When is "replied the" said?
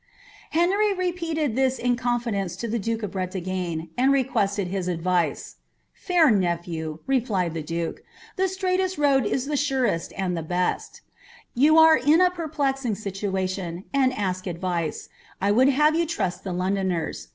7.05-7.61